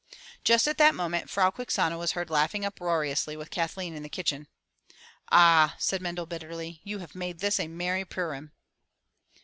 [0.43, 4.09] Just at that moment Frau Quixano was heard laughing up roariously with Kathleen in the
[4.09, 4.47] kitchen.
[5.31, 8.51] "Ah!'* said Mendel bitterly, "you have made this a merry Purim.